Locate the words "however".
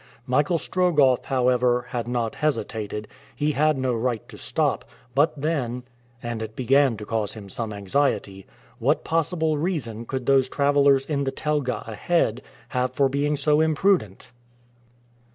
1.25-1.85